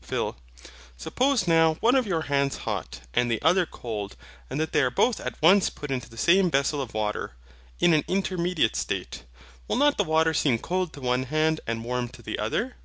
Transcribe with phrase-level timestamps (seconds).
[0.00, 0.36] PHIL.
[0.96, 4.16] Suppose now one of your hands hot, and the other cold,
[4.48, 7.32] and that they are both at once put into the same vessel of water,
[7.80, 9.24] in an intermediate state;
[9.66, 12.76] will not the water seem cold to one hand, and warm to the other?